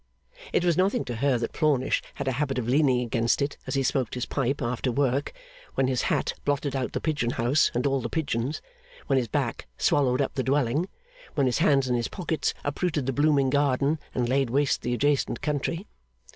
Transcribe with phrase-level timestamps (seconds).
[0.51, 3.75] It was nothing to her that Plornish had a habit of leaning against it as
[3.75, 5.31] he smoked his pipe after work,
[5.75, 8.63] when his hat blotted out the pigeon house and all the pigeons,
[9.05, 10.89] when his back swallowed up the dwelling,
[11.35, 15.39] when his hands in his pockets uprooted the blooming garden and laid waste the adjacent
[15.43, 15.85] country.